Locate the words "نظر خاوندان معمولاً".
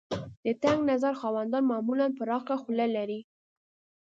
0.91-2.07